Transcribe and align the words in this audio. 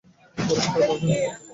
পরিষ্কার 0.37 0.81
ভাবে, 0.81 0.95
ম্যাম। 1.03 1.39